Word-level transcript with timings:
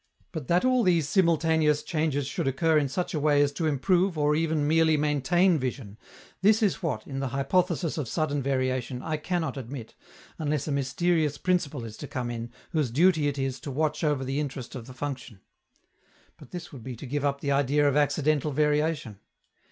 But 0.31 0.47
that 0.47 0.65
all 0.65 0.81
these 0.81 1.07
simultaneous 1.07 1.83
changes 1.83 2.25
should 2.25 2.47
occur 2.47 2.75
in 2.79 2.89
such 2.89 3.13
a 3.13 3.19
way 3.19 3.39
as 3.43 3.51
to 3.51 3.67
improve 3.67 4.17
or 4.17 4.33
even 4.35 4.67
merely 4.67 4.97
maintain 4.97 5.59
vision, 5.59 5.95
this 6.41 6.63
is 6.63 6.81
what, 6.81 7.05
in 7.05 7.19
the 7.19 7.27
hypothesis 7.27 7.99
of 7.99 8.07
sudden 8.07 8.41
variation, 8.41 9.03
I 9.03 9.17
cannot 9.17 9.57
admit, 9.57 9.93
unless 10.39 10.67
a 10.67 10.71
mysterious 10.71 11.37
principle 11.37 11.85
is 11.85 11.97
to 11.97 12.07
come 12.07 12.31
in, 12.31 12.49
whose 12.71 12.89
duty 12.89 13.27
it 13.27 13.37
is 13.37 13.59
to 13.59 13.69
watch 13.69 14.03
over 14.03 14.23
the 14.25 14.39
interest 14.39 14.73
of 14.73 14.87
the 14.87 14.93
function. 14.95 15.39
But 16.35 16.49
this 16.49 16.73
would 16.73 16.81
be 16.81 16.95
to 16.95 17.05
give 17.05 17.23
up 17.23 17.39
the 17.39 17.51
idea 17.51 17.87
of 17.87 17.95
"accidental" 17.95 18.49
variation. 18.51 19.19